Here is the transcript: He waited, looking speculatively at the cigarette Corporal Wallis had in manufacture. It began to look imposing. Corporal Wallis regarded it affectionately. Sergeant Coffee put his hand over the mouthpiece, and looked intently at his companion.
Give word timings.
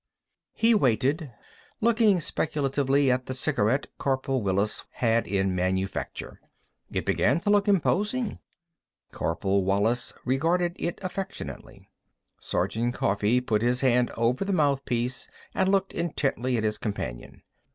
He 0.55 0.73
waited, 0.73 1.31
looking 1.79 2.19
speculatively 2.21 3.11
at 3.11 3.27
the 3.27 3.35
cigarette 3.35 3.85
Corporal 3.99 4.41
Wallis 4.41 4.83
had 4.93 5.27
in 5.27 5.53
manufacture. 5.53 6.41
It 6.91 7.05
began 7.05 7.39
to 7.41 7.51
look 7.51 7.67
imposing. 7.67 8.39
Corporal 9.11 9.63
Wallis 9.63 10.13
regarded 10.25 10.75
it 10.79 10.97
affectionately. 11.03 11.87
Sergeant 12.39 12.95
Coffee 12.95 13.41
put 13.41 13.61
his 13.61 13.81
hand 13.81 14.09
over 14.17 14.43
the 14.43 14.53
mouthpiece, 14.53 15.29
and 15.53 15.69
looked 15.69 15.93
intently 15.93 16.57
at 16.57 16.63
his 16.63 16.79
companion. 16.79 17.43